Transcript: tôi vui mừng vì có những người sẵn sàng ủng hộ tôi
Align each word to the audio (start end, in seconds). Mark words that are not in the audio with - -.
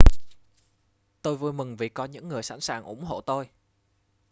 tôi 1.21 1.35
vui 1.37 1.53
mừng 1.53 1.77
vì 1.77 1.89
có 1.89 2.05
những 2.05 2.27
người 2.27 2.43
sẵn 2.43 2.59
sàng 2.61 2.83
ủng 2.83 3.03
hộ 3.03 3.21
tôi 3.21 3.49